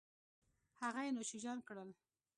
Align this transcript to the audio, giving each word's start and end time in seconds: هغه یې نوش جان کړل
هغه 0.81 0.99
یې 1.05 1.11
نوش 1.15 1.29
جان 1.43 1.59
کړل 1.67 1.89